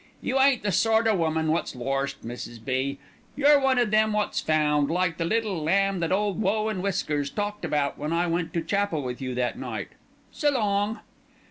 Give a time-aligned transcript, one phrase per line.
[0.19, 2.57] "You ain't the sort o' woman wot's lorst, Mrs.
[2.65, 2.97] B.,
[3.35, 7.29] you're one o' them wot's found, like the little lamb that Ole Woe and Whiskers
[7.29, 9.89] talked about when I went to chapel with you that night.
[10.33, 11.01] S'long."